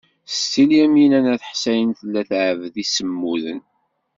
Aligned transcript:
Setti 0.31 0.63
Lyamina 0.69 1.19
n 1.23 1.27
At 1.33 1.43
Ḥsayen 1.51 1.91
tella 1.99 2.21
tɛebbed 2.29 2.75
imsemmuden. 2.83 3.61